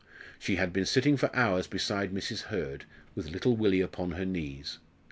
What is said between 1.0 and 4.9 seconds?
for hours beside Mrs. Hurd, with little Willie upon her knees.